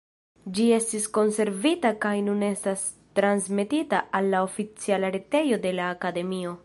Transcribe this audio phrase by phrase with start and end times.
[0.59, 2.85] Ĝi estis konservita kaj nun estas
[3.19, 6.57] transmetita al la oficiala retejo de la Akademio.